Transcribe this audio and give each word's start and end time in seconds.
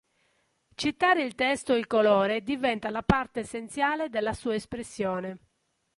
Citare 0.73 1.21
il 1.21 1.35
testo 1.35 1.75
e 1.75 1.77
il 1.77 1.85
colore 1.85 2.41
diventa 2.41 2.89
la 2.89 3.03
parte 3.03 3.41
essenziale 3.41 4.09
della 4.09 4.33
sua 4.33 4.55
espressione. 4.55 5.37